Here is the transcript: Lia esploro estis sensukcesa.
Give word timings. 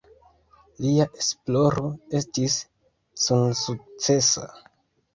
Lia 0.85 1.05
esploro 1.25 1.93
estis 2.21 2.59
sensukcesa. 3.29 4.53